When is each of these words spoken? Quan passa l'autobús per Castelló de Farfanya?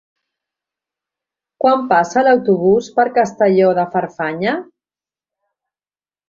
Quan 1.63 1.83
passa 1.91 2.23
l'autobús 2.27 2.87
per 2.97 3.05
Castelló 3.19 3.69
de 3.81 3.85
Farfanya? 3.93 4.55